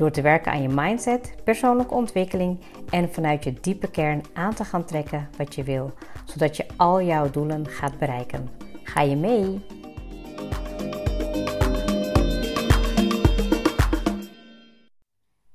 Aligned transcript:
Door 0.00 0.10
te 0.10 0.22
werken 0.22 0.52
aan 0.52 0.62
je 0.62 0.68
mindset, 0.68 1.34
persoonlijke 1.44 1.94
ontwikkeling 1.94 2.60
en 2.90 3.12
vanuit 3.12 3.44
je 3.44 3.52
diepe 3.60 3.90
kern 3.90 4.22
aan 4.32 4.54
te 4.54 4.64
gaan 4.64 4.84
trekken 4.84 5.28
wat 5.36 5.54
je 5.54 5.62
wil, 5.62 5.92
zodat 6.24 6.56
je 6.56 6.66
al 6.76 7.02
jouw 7.02 7.30
doelen 7.30 7.66
gaat 7.66 7.98
bereiken. 7.98 8.48
Ga 8.82 9.00
je 9.00 9.16
mee? 9.16 9.60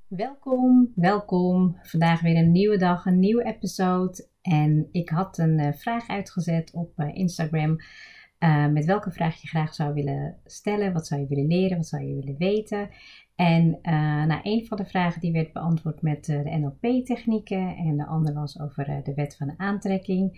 Welkom, 0.08 0.91
welkom. 0.96 1.77
Vandaag 1.82 2.21
weer 2.21 2.38
een 2.38 2.52
nieuwe 2.52 2.77
dag, 2.77 3.05
een 3.05 3.20
nieuwe 3.20 3.43
episode. 3.43 4.27
En 4.41 4.90
ik 4.91 5.09
had 5.09 5.38
een 5.38 5.59
uh, 5.59 5.73
vraag 5.73 6.07
uitgezet 6.07 6.71
op 6.73 6.93
uh, 6.98 7.16
Instagram. 7.16 7.77
Uh, 8.40 8.68
met 8.68 8.85
welke 8.85 9.12
vraag 9.12 9.41
je 9.41 9.48
graag 9.48 9.73
zou 9.73 9.93
willen 9.93 10.38
stellen. 10.43 10.93
Wat 10.93 11.07
zou 11.07 11.21
je 11.21 11.27
willen 11.27 11.48
leren? 11.48 11.77
Wat 11.77 11.88
zou 11.88 12.04
je 12.04 12.16
willen 12.16 12.38
weten? 12.38 12.90
En 13.36 13.80
uh, 13.82 14.26
nou, 14.26 14.40
een 14.44 14.66
van 14.66 14.78
de 14.78 14.86
vragen 14.86 15.22
die 15.22 15.32
werd 15.32 15.54
beantwoord 15.54 16.02
met 16.02 16.28
uh, 16.28 16.44
de 16.44 16.50
NLP-technieken 16.50 17.76
en 17.76 17.98
de 17.98 18.05
andere 18.05 18.34
was 18.34 18.60
over 18.60 18.90
uh, 18.90 19.04
de 19.04 19.14
wet 19.14 19.36
van 19.36 19.48
de 19.48 19.54
aantrekking. 19.58 20.32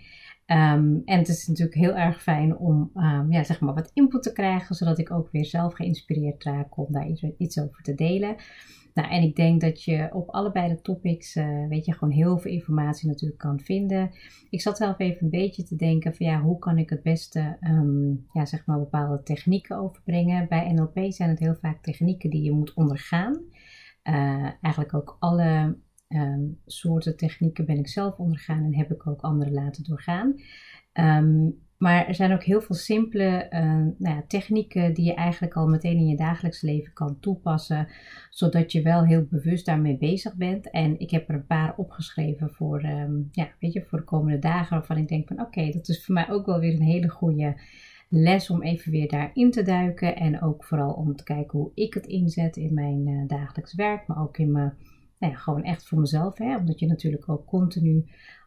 Um, 0.46 1.02
en 1.04 1.18
het 1.18 1.28
is 1.28 1.46
natuurlijk 1.46 1.76
heel 1.76 1.96
erg 1.96 2.22
fijn 2.22 2.56
om 2.56 2.90
um, 2.94 3.32
ja, 3.32 3.44
zeg 3.44 3.60
maar 3.60 3.74
wat 3.74 3.90
input 3.94 4.22
te 4.22 4.32
krijgen, 4.32 4.74
zodat 4.74 4.98
ik 4.98 5.10
ook 5.10 5.30
weer 5.30 5.44
zelf 5.44 5.74
geïnspireerd 5.74 6.44
raak 6.44 6.78
om 6.78 6.86
daar 6.92 7.08
iets, 7.08 7.22
iets 7.38 7.60
over 7.60 7.82
te 7.82 7.94
delen. 7.94 8.36
Nou, 8.98 9.10
en 9.10 9.22
ik 9.22 9.36
denk 9.36 9.60
dat 9.60 9.82
je 9.82 10.08
op 10.12 10.28
allebei 10.28 10.68
de 10.68 10.80
topics, 10.80 11.36
uh, 11.36 11.68
weet 11.68 11.84
je, 11.84 11.92
gewoon 11.92 12.14
heel 12.14 12.38
veel 12.38 12.50
informatie 12.50 13.08
natuurlijk 13.08 13.40
kan 13.40 13.60
vinden. 13.60 14.10
Ik 14.50 14.60
zat 14.60 14.76
zelf 14.76 14.98
even 14.98 15.24
een 15.24 15.30
beetje 15.30 15.62
te 15.62 15.76
denken 15.76 16.14
van 16.14 16.26
ja, 16.26 16.40
hoe 16.40 16.58
kan 16.58 16.78
ik 16.78 16.90
het 16.90 17.02
beste, 17.02 17.56
um, 17.60 18.26
ja, 18.32 18.44
zeg 18.44 18.66
maar 18.66 18.78
bepaalde 18.78 19.22
technieken 19.22 19.76
overbrengen. 19.76 20.48
Bij 20.48 20.72
NLP 20.72 21.12
zijn 21.12 21.28
het 21.28 21.38
heel 21.38 21.54
vaak 21.54 21.82
technieken 21.82 22.30
die 22.30 22.42
je 22.42 22.52
moet 22.52 22.74
ondergaan. 22.74 23.32
Uh, 24.04 24.50
eigenlijk 24.60 24.94
ook 24.94 25.16
alle 25.18 25.76
um, 26.08 26.60
soorten 26.66 27.16
technieken 27.16 27.66
ben 27.66 27.78
ik 27.78 27.88
zelf 27.88 28.16
ondergaan 28.16 28.64
en 28.64 28.76
heb 28.76 28.90
ik 28.90 29.06
ook 29.06 29.20
anderen 29.20 29.52
laten 29.52 29.84
doorgaan. 29.84 30.34
Um, 30.92 31.67
maar 31.78 32.06
er 32.06 32.14
zijn 32.14 32.32
ook 32.32 32.42
heel 32.42 32.60
veel 32.60 32.76
simpele 32.76 33.46
uh, 33.50 33.60
nou 33.98 34.16
ja, 34.16 34.24
technieken 34.26 34.94
die 34.94 35.04
je 35.04 35.14
eigenlijk 35.14 35.56
al 35.56 35.66
meteen 35.66 35.96
in 35.96 36.06
je 36.06 36.16
dagelijks 36.16 36.62
leven 36.62 36.92
kan 36.92 37.20
toepassen, 37.20 37.88
zodat 38.30 38.72
je 38.72 38.82
wel 38.82 39.04
heel 39.04 39.26
bewust 39.30 39.66
daarmee 39.66 39.98
bezig 39.98 40.36
bent. 40.36 40.70
En 40.70 40.98
ik 40.98 41.10
heb 41.10 41.28
er 41.28 41.34
een 41.34 41.46
paar 41.46 41.74
opgeschreven 41.76 42.50
voor, 42.50 42.84
um, 42.84 43.28
ja, 43.32 43.48
weet 43.60 43.72
je, 43.72 43.84
voor 43.84 43.98
de 43.98 44.04
komende 44.04 44.38
dagen, 44.38 44.76
waarvan 44.76 44.96
ik 44.96 45.08
denk 45.08 45.28
van 45.28 45.40
oké, 45.40 45.70
dat 45.70 45.88
is 45.88 46.04
voor 46.04 46.14
mij 46.14 46.30
ook 46.30 46.46
wel 46.46 46.60
weer 46.60 46.72
een 46.72 46.82
hele 46.82 47.08
goede 47.08 47.60
les 48.08 48.50
om 48.50 48.62
even 48.62 48.92
weer 48.92 49.08
daarin 49.08 49.50
te 49.50 49.62
duiken. 49.62 50.16
En 50.16 50.42
ook 50.42 50.64
vooral 50.64 50.92
om 50.92 51.16
te 51.16 51.24
kijken 51.24 51.58
hoe 51.58 51.70
ik 51.74 51.94
het 51.94 52.06
inzet 52.06 52.56
in 52.56 52.74
mijn 52.74 53.06
uh, 53.06 53.28
dagelijks 53.28 53.74
werk, 53.74 54.06
maar 54.06 54.22
ook 54.22 54.38
in 54.38 54.52
mijn 54.52 54.74
nou 55.18 55.34
gewoon 55.34 55.62
echt 55.62 55.88
voor 55.88 55.98
mezelf. 55.98 56.38
Hè? 56.38 56.56
Omdat 56.56 56.78
je 56.78 56.86
natuurlijk 56.86 57.28
ook 57.28 57.46
continu, 57.46 58.04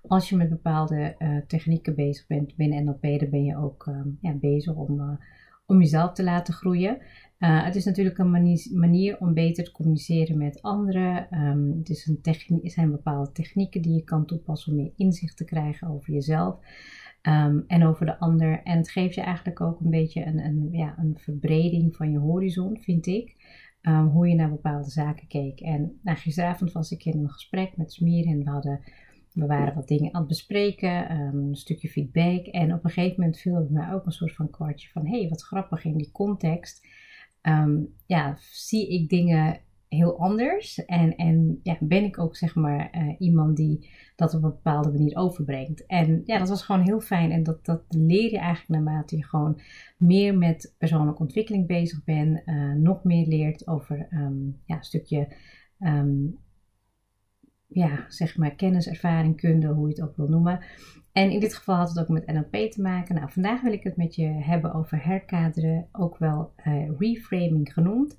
als 0.08 0.30
je 0.30 0.36
met 0.36 0.50
bepaalde 0.50 1.16
uh, 1.20 1.38
technieken 1.48 1.96
bezig 1.96 2.28
bent 2.28 2.56
binnen 2.56 2.84
NLP, 2.84 3.20
dan 3.20 3.30
ben 3.30 3.44
je 3.44 3.58
ook 3.58 3.86
uh, 3.86 4.02
ja, 4.22 4.34
bezig 4.34 4.74
om, 4.74 5.00
uh, 5.00 5.12
om 5.66 5.80
jezelf 5.80 6.14
te 6.14 6.24
laten 6.24 6.54
groeien. 6.54 6.98
het 7.38 7.76
is 7.76 7.86
natuurlijk 7.86 8.18
een 8.18 8.60
manier, 8.72 9.20
om 9.20 9.34
beter 9.34 9.64
te 9.64 9.72
communiceren 9.72 10.38
met 10.38 10.62
anderen. 10.62 11.38
Um, 11.44 11.78
het 11.78 11.90
is 11.90 12.20
een 12.24 12.60
zijn 12.64 12.92
bepaalde 12.92 13.32
technieken 13.32 13.82
die 13.82 13.94
je 13.94 14.04
kan 14.04 14.26
toepassen 14.26 14.72
om 14.72 14.78
meer 14.78 14.94
inzicht 14.96 15.38
te 15.38 15.46
krijgen 15.46 15.88
over 15.88 16.14
jezelf. 16.14 16.60
Um, 17.22 17.64
en 17.68 17.86
over 17.86 18.06
de 18.06 18.20
ander. 18.20 18.64
En 18.64 18.78
het 18.78 18.90
geeft 18.90 19.16
je 19.16 19.22
eigenlijk 19.22 19.62
ook 19.62 19.80
een 19.80 19.90
beetje 19.90 20.26
een, 20.26 20.40
een, 20.40 20.68
ja, 20.72 20.96
een 20.98 21.18
verbreding 21.18 21.96
van 21.96 22.12
je 22.12 22.18
horizon, 22.18 22.78
vind 22.82 23.08
ik. 23.08 23.36
Hoe 24.12 24.28
je 24.28 24.36
naar 24.36 24.50
bepaalde 24.50 24.90
zaken 24.90 25.28
keek. 25.28 25.60
En 25.60 26.00
nou, 26.04 26.18
gisteravond 26.18 26.72
was 26.72 26.92
ik 26.92 27.06
in 27.06 27.20
een 27.20 27.30
gesprek 27.30 27.78
met 27.78 27.94
Smier 27.94 28.26
en 28.26 28.44
we, 28.44 28.50
hadden, 28.50 28.80
we 29.34 29.46
waren 29.46 29.74
wat 29.74 29.88
dingen 29.88 30.14
aan 30.14 30.20
het 30.20 30.30
bespreken, 30.30 31.22
um, 31.22 31.48
een 31.48 31.56
stukje 31.56 31.90
feedback. 31.90 32.46
En 32.46 32.74
op 32.74 32.84
een 32.84 32.90
gegeven 32.90 33.20
moment 33.20 33.40
viel 33.40 33.56
het 33.56 33.70
mij 33.70 33.94
ook 33.94 34.06
een 34.06 34.12
soort 34.12 34.36
van 34.36 34.50
kwartje 34.50 34.90
van: 34.90 35.06
hé, 35.06 35.20
hey, 35.20 35.30
wat 35.30 35.44
grappig 35.44 35.86
in 35.86 35.98
die 35.98 36.12
context. 36.12 36.88
Um, 37.42 37.94
ja, 38.06 38.38
zie 38.40 38.90
ik 38.90 39.10
dingen 39.10 39.60
heel 39.88 40.20
anders. 40.20 40.86
En, 40.86 41.16
en 41.16 41.60
ja, 41.64 41.78
ben 41.80 42.04
ik 42.04 42.20
ook 42.20 42.36
zeg 42.36 42.56
maar 42.56 42.90
uh, 42.96 43.16
iemand 43.20 43.58
die 43.58 43.90
dat 44.16 44.34
op 44.34 44.44
een 44.44 44.50
bepaalde 44.50 44.92
manier 44.92 45.18
overbrengt. 45.18 45.86
En 45.86 46.22
ja, 46.26 46.38
dat 46.38 46.50
was 46.50 46.64
gewoon 46.64 46.82
heel 46.82 47.00
fijn. 47.00 47.32
En 47.32 47.44
dat, 47.44 47.66
dat 47.66 47.84
leer 47.90 48.32
je 48.32 48.38
eigenlijk 48.38 48.84
naarmate 48.84 49.18
je 49.18 49.24
gewoon 49.24 49.60
meer 49.98 50.38
met 50.38 50.76
persoonlijke 50.78 51.22
ontwikkeling 51.22 51.68
bezig 51.68 52.04
bent. 52.04 52.42
Uh, 52.46 52.74
nog 52.74 53.04
meer 53.04 53.28
leert 53.28 53.68
over 53.68 54.08
um, 54.12 54.62
ja, 54.66 54.76
een 54.76 54.84
stukje 54.84 55.28
um, 55.80 56.40
ja, 57.74 58.06
zeg 58.08 58.38
maar 58.38 58.56
kennis, 58.56 58.88
ervaring, 58.88 59.38
kunde, 59.38 59.68
hoe 59.68 59.88
je 59.88 59.94
het 59.94 60.04
ook 60.04 60.18
wil 60.18 60.28
noemen. 60.28 60.60
En 61.12 61.32
in 61.32 61.40
dit 61.40 61.54
geval 61.54 61.76
had 61.76 61.90
het 61.90 62.00
ook 62.00 62.08
met 62.08 62.26
NLP 62.26 62.72
te 62.72 62.82
maken. 62.82 63.16
Nou, 63.16 63.32
vandaag 63.32 63.62
wil 63.62 63.72
ik 63.72 63.84
het 63.84 63.98
met 63.98 64.16
je 64.16 64.26
hebben 64.26 64.74
over 64.74 65.06
herkaderen, 65.06 65.88
ook 65.92 66.18
wel 66.18 66.54
uh, 66.68 66.90
reframing 66.98 67.74
genoemd. 67.74 68.18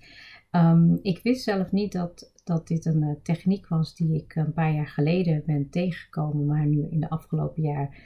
Um, 0.50 0.98
ik 1.02 1.20
wist 1.22 1.42
zelf 1.44 1.72
niet 1.72 1.92
dat, 1.92 2.32
dat 2.44 2.68
dit 2.68 2.84
een 2.84 3.02
uh, 3.02 3.14
techniek 3.22 3.68
was 3.68 3.94
die 3.94 4.14
ik 4.14 4.34
een 4.34 4.52
paar 4.52 4.72
jaar 4.72 4.88
geleden 4.88 5.42
ben 5.46 5.70
tegengekomen, 5.70 6.46
maar 6.46 6.66
nu 6.66 6.86
in 6.90 7.00
de 7.00 7.10
afgelopen 7.10 7.62
jaar 7.62 7.96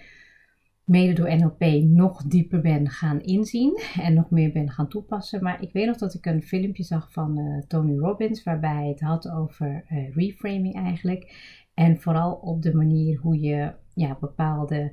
mede 0.87 1.13
door 1.13 1.37
NLP 1.37 1.85
nog 1.85 2.23
dieper 2.23 2.61
ben 2.61 2.89
gaan 2.89 3.21
inzien 3.21 3.81
en 4.01 4.15
nog 4.15 4.31
meer 4.31 4.53
ben 4.53 4.71
gaan 4.71 4.89
toepassen. 4.89 5.43
Maar 5.43 5.63
ik 5.63 5.73
weet 5.73 5.87
nog 5.87 5.97
dat 5.97 6.15
ik 6.15 6.27
een 6.27 6.43
filmpje 6.43 6.83
zag 6.83 7.13
van 7.13 7.39
uh, 7.39 7.63
Tony 7.69 7.97
Robbins 7.99 8.43
waarbij 8.43 8.89
het 8.89 9.01
had 9.01 9.31
over 9.31 9.85
uh, 9.91 10.15
reframing 10.15 10.75
eigenlijk. 10.75 11.35
En 11.75 12.01
vooral 12.01 12.33
op 12.33 12.63
de 12.63 12.75
manier 12.75 13.19
hoe 13.19 13.41
je 13.41 13.73
ja, 13.95 14.17
bepaalde 14.21 14.93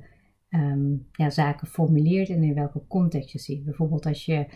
um, 0.50 1.06
ja, 1.12 1.30
zaken 1.30 1.66
formuleert 1.66 2.28
en 2.28 2.42
in 2.42 2.54
welke 2.54 2.86
context 2.88 3.30
je 3.30 3.38
ziet. 3.38 3.64
Bijvoorbeeld 3.64 4.06
als 4.06 4.24
je 4.24 4.46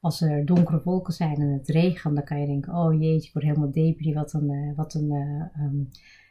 als 0.00 0.20
er 0.20 0.46
donkere 0.46 0.80
wolken 0.84 1.12
zijn 1.12 1.36
en 1.36 1.52
het 1.52 1.68
regent, 1.68 2.14
dan 2.14 2.24
kan 2.24 2.40
je 2.40 2.46
denken: 2.46 2.74
oh 2.74 3.00
jeetje, 3.00 3.26
ik 3.26 3.32
word 3.32 3.44
helemaal 3.44 3.70
depri, 3.70 4.14
wat 4.14 4.32
een, 4.32 4.50
uh, 4.50 4.76
wat 4.76 4.94
een, 4.94 5.10
um, 5.60 5.88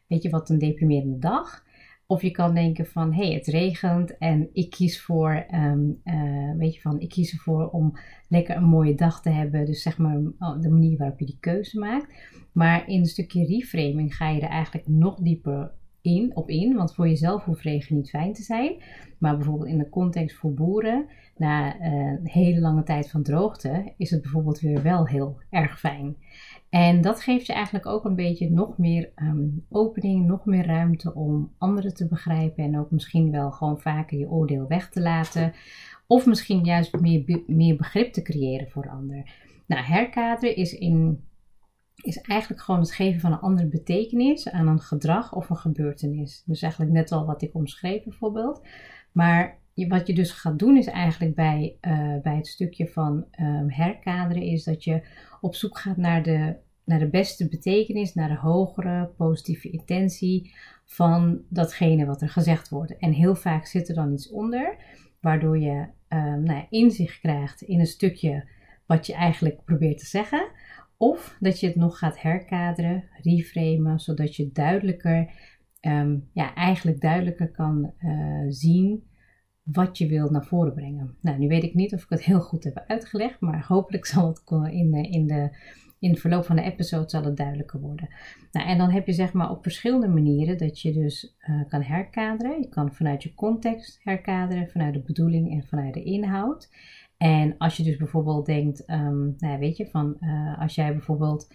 weet 0.07 0.23
je, 0.23 0.29
wat 0.29 0.49
een 0.49 0.57
deprimerende 0.57 1.19
dag. 1.19 1.66
Of 2.09 2.22
je 2.22 2.31
kan 2.31 2.53
denken 2.53 2.85
van, 2.85 3.13
hé, 3.13 3.25
hey, 3.25 3.34
het 3.34 3.47
regent 3.47 4.18
en 4.18 4.50
ik 4.53 4.69
kies 4.69 5.01
voor, 5.01 5.45
um, 5.53 6.01
uh, 6.03 6.56
weet 6.57 6.75
je 6.75 6.81
van, 6.81 7.00
ik 7.00 7.09
kies 7.09 7.31
ervoor 7.31 7.69
om 7.69 7.97
lekker 8.28 8.56
een 8.56 8.63
mooie 8.63 8.95
dag 8.95 9.22
te 9.22 9.29
hebben. 9.29 9.66
Dus 9.66 9.81
zeg 9.81 9.97
maar 9.97 10.17
oh, 10.40 10.62
de 10.62 10.69
manier 10.69 10.97
waarop 10.97 11.19
je 11.19 11.25
die 11.25 11.38
keuze 11.40 11.79
maakt. 11.79 12.13
Maar 12.51 12.88
in 12.88 13.00
een 13.00 13.06
stukje 13.06 13.46
reframing 13.46 14.16
ga 14.16 14.29
je 14.29 14.41
er 14.41 14.50
eigenlijk 14.50 14.88
nog 14.88 15.19
dieper 15.19 15.72
in, 16.01 16.35
op 16.35 16.50
in. 16.50 16.75
Want 16.75 16.94
voor 16.94 17.07
jezelf 17.07 17.44
hoeft 17.44 17.62
regen 17.62 17.96
niet 17.96 18.09
fijn 18.09 18.34
te 18.34 18.44
zijn. 18.44 18.75
Maar 19.17 19.35
bijvoorbeeld 19.35 19.69
in 19.69 19.78
de 19.78 19.90
context 19.90 20.38
voor 20.38 20.53
boeren, 20.53 21.06
na 21.35 21.81
een 21.81 22.28
hele 22.28 22.59
lange 22.59 22.84
tijd 22.84 23.09
van 23.09 23.23
droogte, 23.23 23.93
is 23.97 24.09
het 24.09 24.22
bijvoorbeeld 24.22 24.59
weer 24.59 24.81
wel 24.81 25.08
heel 25.08 25.40
erg 25.49 25.79
fijn. 25.79 26.16
En 26.69 27.02
dat 27.02 27.22
geeft 27.22 27.46
je 27.46 27.53
eigenlijk 27.53 27.85
ook 27.85 28.05
een 28.05 28.16
beetje 28.16 28.49
nog 28.49 28.78
meer 28.78 29.11
um, 29.16 29.66
opening, 29.69 30.25
nog 30.25 30.46
meer 30.46 30.66
ruimte 30.66 31.14
om 31.14 31.53
anderen 31.58 31.93
te 31.93 32.08
begrijpen 32.08 32.64
en 32.64 32.79
ook 32.79 32.91
misschien 32.91 33.31
wel 33.31 33.52
gewoon 33.52 33.79
vaker 33.79 34.17
je 34.17 34.29
oordeel 34.29 34.67
weg 34.67 34.90
te 34.90 35.02
laten. 35.02 35.53
Of 36.08 36.25
misschien 36.25 36.64
juist 36.64 36.99
meer, 36.99 37.43
meer 37.47 37.75
begrip 37.75 38.14
te 38.14 38.22
creëren 38.22 38.69
voor 38.69 38.90
anderen. 38.90 39.25
Nou, 39.67 39.84
herkaderen 39.84 40.55
is, 40.55 40.73
in, 40.73 41.23
is 41.96 42.22
eigenlijk 42.22 42.61
gewoon 42.61 42.79
het 42.79 42.91
geven 42.91 43.19
van 43.19 43.31
een 43.31 43.40
andere 43.40 43.67
betekenis 43.67 44.49
aan 44.49 44.67
een 44.67 44.81
gedrag 44.81 45.34
of 45.34 45.49
een 45.49 45.58
gebeurtenis. 45.58 46.43
Dus 46.46 46.61
eigenlijk 46.61 46.91
net 46.93 47.11
al 47.11 47.25
wat 47.25 47.41
ik 47.41 47.55
omschreef 47.55 48.03
bijvoorbeeld. 48.03 48.67
Maar 49.11 49.59
wat 49.85 50.08
je 50.08 50.14
dus 50.14 50.32
gaat 50.32 50.59
doen 50.59 50.78
is 50.78 50.88
eigenlijk 50.88 51.35
bij, 51.35 51.78
uh, 51.82 52.22
bij 52.22 52.35
het 52.35 52.47
stukje 52.47 52.88
van 52.88 53.26
um, 53.40 53.70
herkaderen, 53.70 54.44
is 54.44 54.64
dat 54.64 54.84
je 54.84 55.02
op 55.41 55.56
zoek 55.56 55.78
gaat 55.78 55.97
naar 55.97 56.24
de, 56.24 56.56
naar 56.85 57.00
de 57.00 57.09
beste 57.09 57.47
betekenis, 57.47 58.14
naar 58.14 58.29
de 58.29 58.38
hogere 58.38 59.09
positieve 59.18 59.70
intentie 59.70 60.53
van 60.85 61.41
datgene 61.50 62.06
wat 62.06 62.22
er 62.22 62.29
gezegd 62.29 62.70
wordt. 62.70 62.97
En 62.97 63.12
heel 63.12 63.35
vaak 63.35 63.66
zit 63.66 63.90
er 63.90 63.96
dan 63.96 64.14
iets 64.14 64.29
onder, 64.29 64.78
waardoor 65.22 65.59
je 65.59 65.88
um, 66.09 66.44
nou 66.44 66.58
ja, 66.58 66.66
inzicht 66.70 67.20
krijgt 67.20 67.62
in 67.62 67.79
een 67.79 67.85
stukje 67.85 68.47
wat 68.85 69.06
je 69.06 69.14
eigenlijk 69.14 69.64
probeert 69.66 69.97
te 69.97 70.06
zeggen. 70.06 70.47
Of 70.97 71.38
dat 71.40 71.59
je 71.59 71.68
het 71.68 71.76
nog 71.76 71.97
gaat 71.97 72.22
herkaderen, 72.22 73.03
reframen, 73.22 74.00
zodat 74.00 74.35
je 74.35 74.52
duidelijker, 74.52 75.32
ehm, 75.79 76.18
ja, 76.34 76.53
eigenlijk 76.53 77.02
duidelijker 77.02 77.52
kan 77.52 77.94
uh, 78.00 78.46
zien 78.47 79.03
wat 79.72 79.97
je 79.97 80.08
wilt 80.08 80.31
naar 80.31 80.46
voren 80.46 80.73
brengen. 80.73 81.16
Nou, 81.22 81.37
nu 81.37 81.47
weet 81.47 81.64
ik 81.64 81.73
niet 81.73 81.93
of 81.93 82.03
ik 82.03 82.09
het 82.09 82.23
heel 82.23 82.41
goed 82.41 82.64
heb 82.64 82.84
uitgelegd, 82.87 83.40
maar 83.40 83.66
hopelijk 83.67 84.05
zal 84.05 84.28
het 84.28 84.41
in 84.72 84.91
de, 84.91 85.09
in 85.09 85.28
de, 85.28 85.49
in 85.99 86.09
het 86.09 86.19
verloop 86.19 86.46
van 86.46 86.55
de 86.55 86.61
episode 86.61 87.09
zal 87.09 87.23
het 87.23 87.37
duidelijker 87.37 87.79
worden. 87.79 88.09
Nou, 88.52 88.67
en 88.67 88.78
dan 88.78 88.90
heb 88.90 89.08
je 89.08 89.14
zeg 89.14 89.34
maar 89.34 89.49
op 89.49 89.64
verschillende 89.64 90.08
manieren 90.08 90.58
dat 90.58 90.81
je 90.81 90.93
dus 90.93 91.35
uh, 91.49 91.61
kan 91.67 91.81
herkaderen. 91.81 92.61
Je 92.61 92.69
kan 92.69 92.93
vanuit 92.93 93.23
je 93.23 93.34
context 93.34 93.99
herkaderen, 94.03 94.69
vanuit 94.69 94.93
de 94.93 95.02
bedoeling 95.02 95.52
en 95.52 95.64
vanuit 95.64 95.93
de 95.93 96.03
inhoud. 96.03 96.69
En 97.17 97.58
als 97.58 97.78
je 97.78 97.84
dus 97.84 97.97
bijvoorbeeld 97.97 98.46
denkt, 98.46 98.90
um, 98.90 99.35
nou 99.37 99.59
weet 99.59 99.78
je, 99.78 99.90
van 99.90 100.17
uh, 100.19 100.61
als 100.61 100.75
jij 100.75 100.91
bijvoorbeeld 100.91 101.47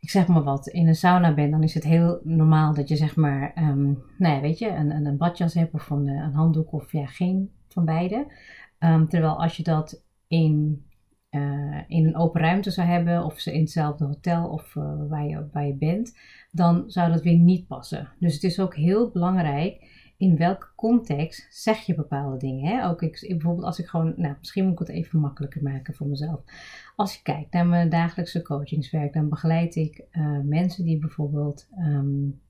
ik 0.00 0.10
zeg 0.10 0.26
maar 0.26 0.42
wat, 0.42 0.66
in 0.66 0.88
een 0.88 0.94
sauna 0.94 1.34
bent, 1.34 1.50
dan 1.50 1.62
is 1.62 1.74
het 1.74 1.84
heel 1.84 2.20
normaal 2.22 2.74
dat 2.74 2.88
je 2.88 2.96
zeg 2.96 3.16
maar, 3.16 3.52
um, 3.58 4.02
nou 4.18 4.34
ja, 4.34 4.40
weet 4.40 4.58
je, 4.58 4.68
een, 4.68 4.90
een, 4.90 5.16
badjas 5.16 5.54
hebt 5.54 5.74
of 5.74 5.90
een, 5.90 6.08
een 6.08 6.34
handdoek 6.34 6.72
of 6.72 6.92
ja, 6.92 7.06
geen 7.06 7.50
van 7.68 7.84
beide. 7.84 8.32
Um, 8.78 9.08
terwijl 9.08 9.42
als 9.42 9.56
je 9.56 9.62
dat 9.62 10.04
in, 10.26 10.84
uh, 11.30 11.78
in 11.86 12.06
een 12.06 12.16
open 12.16 12.40
ruimte 12.40 12.70
zou 12.70 12.88
hebben, 12.88 13.24
of 13.24 13.46
in 13.46 13.60
hetzelfde 13.60 14.04
hotel 14.04 14.48
of 14.48 14.74
uh, 14.74 15.08
waar, 15.08 15.26
je, 15.26 15.48
waar 15.52 15.66
je 15.66 15.76
bent, 15.76 16.18
dan 16.50 16.84
zou 16.86 17.12
dat 17.12 17.22
weer 17.22 17.38
niet 17.38 17.66
passen. 17.66 18.08
Dus 18.18 18.34
het 18.34 18.42
is 18.42 18.60
ook 18.60 18.74
heel 18.74 19.10
belangrijk 19.10 19.95
in 20.16 20.36
welke 20.36 20.66
context 20.76 21.46
zeg 21.50 21.78
je 21.78 21.94
bepaalde 21.94 22.36
dingen. 22.36 22.70
Hè? 22.70 22.88
Ook 22.88 23.02
ik, 23.02 23.24
bijvoorbeeld 23.28 23.66
als 23.66 23.78
ik 23.78 23.86
gewoon, 23.86 24.14
nou 24.16 24.34
misschien 24.38 24.64
moet 24.64 24.72
ik 24.72 24.86
het 24.86 24.96
even 24.96 25.20
makkelijker 25.20 25.62
maken 25.62 25.94
voor 25.94 26.06
mezelf. 26.06 26.40
Als 26.96 27.14
je 27.14 27.22
kijkt 27.22 27.52
naar 27.52 27.66
mijn 27.66 27.88
dagelijkse 27.88 28.42
coachingswerk, 28.42 29.12
dan 29.12 29.28
begeleid 29.28 29.74
ik 29.74 30.04
uh, 30.12 30.38
mensen 30.44 30.84
die 30.84 30.98
bijvoorbeeld 30.98 31.68
um, 31.78 32.40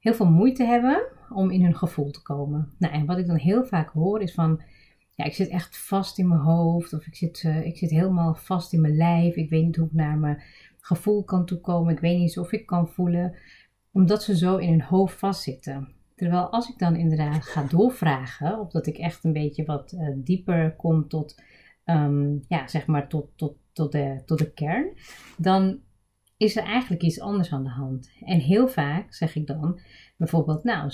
heel 0.00 0.14
veel 0.14 0.30
moeite 0.30 0.64
hebben 0.64 1.02
om 1.30 1.50
in 1.50 1.62
hun 1.62 1.76
gevoel 1.76 2.10
te 2.10 2.22
komen. 2.22 2.72
Nou, 2.78 2.94
en 2.94 3.06
wat 3.06 3.18
ik 3.18 3.26
dan 3.26 3.36
heel 3.36 3.64
vaak 3.64 3.90
hoor 3.90 4.20
is 4.20 4.34
van, 4.34 4.62
ja, 5.14 5.24
ik 5.24 5.34
zit 5.34 5.48
echt 5.48 5.78
vast 5.78 6.18
in 6.18 6.28
mijn 6.28 6.40
hoofd 6.40 6.92
of 6.92 7.06
ik 7.06 7.14
zit, 7.14 7.42
uh, 7.42 7.66
ik 7.66 7.76
zit 7.76 7.90
helemaal 7.90 8.34
vast 8.34 8.72
in 8.72 8.80
mijn 8.80 8.96
lijf. 8.96 9.34
Ik 9.34 9.50
weet 9.50 9.64
niet 9.64 9.76
hoe 9.76 9.86
ik 9.86 9.92
naar 9.92 10.18
mijn 10.18 10.42
gevoel 10.80 11.24
kan 11.24 11.46
toekomen. 11.46 11.92
Ik 11.92 12.00
weet 12.00 12.18
niet 12.18 12.38
of 12.38 12.52
ik 12.52 12.66
kan 12.66 12.88
voelen, 12.88 13.34
omdat 13.92 14.22
ze 14.22 14.36
zo 14.36 14.56
in 14.56 14.70
hun 14.70 14.82
hoofd 14.82 15.18
vastzitten. 15.18 15.95
Terwijl 16.16 16.50
als 16.50 16.68
ik 16.68 16.78
dan 16.78 16.96
inderdaad 16.96 17.44
ga 17.44 17.62
doorvragen, 17.62 18.60
of 18.60 18.70
dat 18.70 18.86
ik 18.86 18.96
echt 18.96 19.24
een 19.24 19.32
beetje 19.32 19.64
wat 19.64 19.92
uh, 19.92 20.08
dieper 20.16 20.76
kom 20.76 21.08
tot, 21.08 21.42
um, 21.84 22.44
ja, 22.48 22.66
zeg 22.66 22.86
maar 22.86 23.08
tot, 23.08 23.28
tot, 23.36 23.56
tot, 23.72 23.92
de, 23.92 24.22
tot 24.24 24.38
de 24.38 24.52
kern, 24.52 24.92
dan 25.36 25.80
is 26.36 26.56
er 26.56 26.62
eigenlijk 26.62 27.02
iets 27.02 27.20
anders 27.20 27.52
aan 27.52 27.64
de 27.64 27.70
hand. 27.70 28.10
En 28.24 28.38
heel 28.38 28.68
vaak 28.68 29.14
zeg 29.14 29.36
ik 29.36 29.46
dan 29.46 29.80
bijvoorbeeld, 30.16 30.64
nou, 30.64 30.86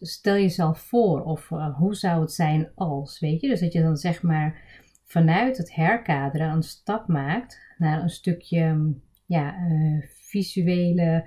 stel 0.00 0.34
jezelf 0.34 0.78
voor, 0.78 1.24
of 1.24 1.50
uh, 1.50 1.76
hoe 1.76 1.94
zou 1.94 2.20
het 2.20 2.32
zijn 2.32 2.70
als, 2.74 3.20
weet 3.20 3.40
je? 3.40 3.48
Dus 3.48 3.60
dat 3.60 3.72
je 3.72 3.82
dan 3.82 3.96
zeg 3.96 4.22
maar 4.22 4.62
vanuit 5.04 5.56
het 5.56 5.74
herkaderen 5.74 6.50
een 6.50 6.62
stap 6.62 7.08
maakt 7.08 7.60
naar 7.78 8.02
een 8.02 8.10
stukje, 8.10 8.94
ja, 9.26 9.68
uh, 9.68 10.02
visuele. 10.08 11.26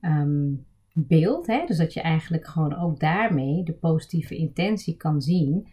Um, 0.00 0.66
beeld. 1.06 1.46
Hè? 1.46 1.64
Dus 1.66 1.76
dat 1.76 1.92
je 1.92 2.00
eigenlijk 2.00 2.46
gewoon 2.46 2.76
ook 2.76 3.00
daarmee 3.00 3.62
de 3.62 3.72
positieve 3.72 4.36
intentie 4.36 4.96
kan 4.96 5.22
zien 5.22 5.68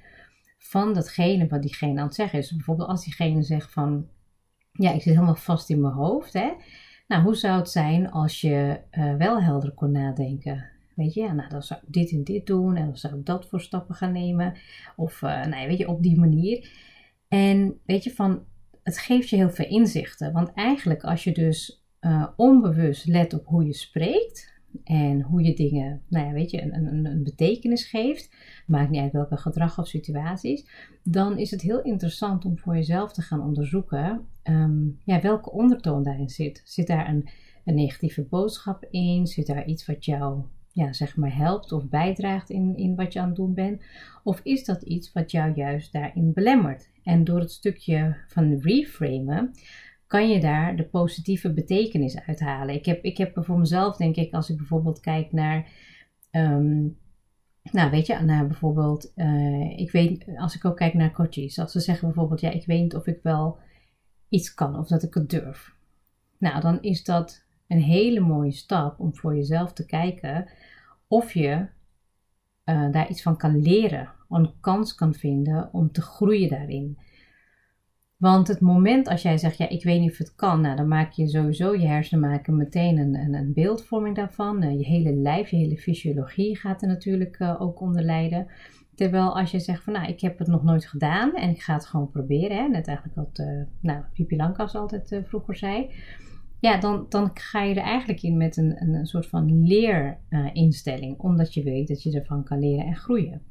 van 0.57 0.93
datgene 0.93 1.47
wat 1.47 1.61
diegene 1.61 1.99
aan 1.99 2.05
het 2.05 2.15
zeggen 2.15 2.39
is. 2.39 2.55
bijvoorbeeld 2.55 2.89
als 2.89 3.03
diegene 3.03 3.43
zegt 3.43 3.71
van, 3.71 4.07
ja, 4.71 4.91
ik 4.91 5.01
zit 5.01 5.13
helemaal 5.13 5.35
vast 5.35 5.69
in 5.69 5.81
mijn 5.81 5.93
hoofd. 5.93 6.33
Hè? 6.33 6.53
Nou, 7.07 7.23
hoe 7.23 7.35
zou 7.35 7.57
het 7.57 7.69
zijn 7.69 8.11
als 8.11 8.41
je 8.41 8.79
uh, 8.91 9.15
wel 9.15 9.41
helder 9.41 9.71
kon 9.71 9.91
nadenken? 9.91 10.69
Weet 10.95 11.13
je, 11.13 11.21
ja, 11.21 11.33
nou 11.33 11.49
dan 11.49 11.63
zou 11.63 11.79
ik 11.83 11.93
dit 11.93 12.11
en 12.11 12.23
dit 12.23 12.45
doen 12.45 12.75
en 12.75 12.85
dan 12.85 12.97
zou 12.97 13.15
ik 13.15 13.25
dat 13.25 13.47
voor 13.47 13.61
stappen 13.61 13.95
gaan 13.95 14.11
nemen. 14.11 14.53
Of, 14.95 15.21
uh, 15.21 15.45
nou, 15.45 15.67
weet 15.67 15.77
je, 15.77 15.87
op 15.87 16.03
die 16.03 16.19
manier. 16.19 16.69
En 17.27 17.79
weet 17.85 18.03
je, 18.03 18.11
van, 18.11 18.43
het 18.83 18.97
geeft 18.97 19.29
je 19.29 19.35
heel 19.35 19.49
veel 19.49 19.67
inzichten. 19.67 20.33
Want 20.33 20.53
eigenlijk 20.53 21.03
als 21.03 21.23
je 21.23 21.31
dus 21.31 21.85
uh, 22.01 22.27
onbewust 22.35 23.07
let 23.07 23.33
op 23.33 23.45
hoe 23.45 23.65
je 23.65 23.73
spreekt, 23.73 24.53
en 24.83 25.21
hoe 25.21 25.43
je 25.43 25.53
dingen, 25.53 26.01
nou 26.07 26.25
ja, 26.25 26.31
weet 26.31 26.51
je, 26.51 26.61
een, 26.61 26.73
een, 26.73 27.05
een, 27.05 27.23
betekenis 27.23 27.85
geeft, 27.85 28.35
maakt 28.67 28.89
niet 28.89 29.01
uit 29.01 29.11
welke 29.11 29.37
gedrag 29.37 29.79
of 29.79 29.87
situaties, 29.87 30.65
dan 31.03 31.37
is 31.37 31.51
het 31.51 31.61
heel 31.61 31.81
interessant 31.81 32.45
om 32.45 32.57
voor 32.57 32.75
jezelf 32.75 33.13
te 33.13 33.21
gaan 33.21 33.41
onderzoeken 33.41 34.27
um, 34.49 34.99
ja, 35.03 35.21
welke 35.21 35.51
ondertoon 35.51 36.03
daarin 36.03 36.29
zit. 36.29 36.61
Zit 36.65 36.87
daar 36.87 37.09
een, 37.09 37.29
een 37.65 37.75
negatieve 37.75 38.23
boodschap 38.23 38.87
in? 38.89 39.27
Zit 39.27 39.47
daar 39.47 39.65
iets 39.65 39.85
wat 39.85 40.05
jou 40.05 40.43
ja, 40.71 40.93
zeg 40.93 41.15
maar 41.15 41.35
helpt 41.35 41.71
of 41.71 41.89
bijdraagt 41.89 42.49
in, 42.49 42.77
in 42.77 42.95
wat 42.95 43.13
je 43.13 43.19
aan 43.19 43.27
het 43.27 43.35
doen 43.35 43.53
bent? 43.53 43.81
Of 44.23 44.39
is 44.43 44.65
dat 44.65 44.81
iets 44.81 45.13
wat 45.13 45.31
jou 45.31 45.53
juist 45.55 45.91
daarin 45.93 46.33
belemmert? 46.33 46.89
En 47.03 47.23
door 47.23 47.39
het 47.39 47.51
stukje 47.51 48.15
van 48.27 48.59
reframen 48.61 49.51
kan 50.07 50.29
je 50.29 50.39
daar 50.39 50.75
de 50.75 50.85
positieve 50.85 51.53
betekenis 51.53 52.19
uithalen. 52.19 52.75
Ik 52.75 52.85
heb, 52.85 53.03
ik 53.03 53.17
heb 53.17 53.37
voor 53.41 53.59
mezelf, 53.59 53.97
denk 53.97 54.15
ik, 54.15 54.33
als 54.33 54.49
ik 54.49 54.57
bijvoorbeeld 54.57 54.99
kijk 54.99 55.31
naar. 55.31 55.69
Um, 56.31 56.97
nou, 57.71 57.91
weet 57.91 58.07
je, 58.07 58.19
naar 58.19 58.47
bijvoorbeeld, 58.47 59.11
uh, 59.15 59.77
ik 59.77 59.91
weet, 59.91 60.25
als 60.37 60.55
ik 60.55 60.65
ook 60.65 60.77
kijk 60.77 60.93
naar 60.93 61.11
coaches, 61.11 61.59
als 61.59 61.71
ze 61.71 61.79
zeggen 61.79 62.07
bijvoorbeeld, 62.07 62.41
ja, 62.41 62.49
ik 62.49 62.65
weet 62.65 62.81
niet 62.81 62.95
of 62.95 63.07
ik 63.07 63.19
wel 63.23 63.57
iets 64.29 64.53
kan 64.53 64.77
of 64.77 64.87
dat 64.87 65.03
ik 65.03 65.13
het 65.13 65.29
durf. 65.29 65.75
Nou, 66.37 66.61
dan 66.61 66.81
is 66.81 67.03
dat 67.03 67.45
een 67.67 67.81
hele 67.81 68.19
mooie 68.19 68.51
stap 68.51 68.99
om 68.99 69.15
voor 69.15 69.35
jezelf 69.35 69.73
te 69.73 69.85
kijken 69.85 70.49
of 71.07 71.33
je 71.33 71.67
uh, 72.65 72.91
daar 72.91 73.09
iets 73.09 73.21
van 73.21 73.37
kan 73.37 73.61
leren, 73.61 74.09
een 74.29 74.53
kans 74.59 74.95
kan 74.95 75.13
vinden 75.13 75.69
om 75.73 75.91
te 75.91 76.01
groeien 76.01 76.49
daarin. 76.49 76.97
Want 78.17 78.47
het 78.47 78.59
moment 78.59 79.07
als 79.07 79.21
jij 79.21 79.37
zegt, 79.37 79.57
ja, 79.57 79.69
ik 79.69 79.83
weet 79.83 79.99
niet 79.99 80.11
of 80.11 80.17
het 80.17 80.35
kan, 80.35 80.61
nou, 80.61 80.75
dan 80.75 80.87
maak 80.87 81.11
je 81.11 81.27
sowieso, 81.27 81.73
je 81.73 81.87
hersenen 81.87 82.29
maken 82.29 82.55
meteen 82.55 82.97
een, 82.97 83.33
een, 83.33 83.53
beeldvorming 83.53 84.15
daarvan. 84.15 84.63
Uh, 84.63 84.71
je 84.71 84.85
hele 84.85 85.13
lijf, 85.13 85.49
je 85.49 85.57
hele 85.57 85.77
fysiologie 85.77 86.57
gaat 86.57 86.81
er 86.81 86.87
natuurlijk 86.87 87.39
uh, 87.39 87.61
ook 87.61 87.81
onder 87.81 88.03
lijden. 88.03 88.47
Terwijl 88.95 89.39
als 89.39 89.51
je 89.51 89.59
zegt 89.59 89.83
van, 89.83 89.93
nou, 89.93 90.07
ik 90.07 90.21
heb 90.21 90.39
het 90.39 90.47
nog 90.47 90.63
nooit 90.63 90.85
gedaan 90.85 91.35
en 91.35 91.49
ik 91.49 91.61
ga 91.61 91.73
het 91.73 91.85
gewoon 91.85 92.09
proberen, 92.09 92.57
hè, 92.57 92.67
net 92.67 92.87
eigenlijk 92.87 93.17
wat, 93.17 93.39
uh, 93.39 93.61
nou, 93.81 94.03
Pipi 94.13 94.35
Lankas 94.35 94.75
altijd 94.75 95.21
vroeger 95.23 95.55
zei. 95.55 95.89
Ja, 96.59 96.77
dan, 96.77 97.05
dan 97.09 97.29
ga 97.33 97.61
je 97.61 97.75
er 97.75 97.83
eigenlijk 97.83 98.21
in 98.21 98.37
met 98.37 98.57
een, 98.57 98.81
een 98.81 99.05
soort 99.05 99.27
van 99.27 99.67
leerinstelling, 99.67 101.19
omdat 101.19 101.53
je 101.53 101.63
weet 101.63 101.87
dat 101.87 102.03
je 102.03 102.19
ervan 102.19 102.43
kan 102.43 102.59
leren 102.59 102.85
en 102.85 102.95
groeien. 102.95 103.41